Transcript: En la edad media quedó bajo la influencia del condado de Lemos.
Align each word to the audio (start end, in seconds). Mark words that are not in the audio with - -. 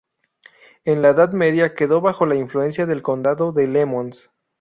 En 0.83 1.03
la 1.03 1.09
edad 1.09 1.31
media 1.31 1.75
quedó 1.75 2.01
bajo 2.01 2.25
la 2.25 2.33
influencia 2.33 2.87
del 2.87 3.03
condado 3.03 3.51
de 3.51 3.67
Lemos. 3.67 4.31